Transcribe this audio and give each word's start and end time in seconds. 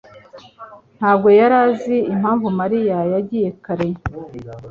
ntabwo 0.97 1.27
yari 1.39 1.55
azi 1.65 1.95
impamvu 2.13 2.47
Mariya 2.59 2.97
yagiye 3.13 3.49
kare. 3.63 3.87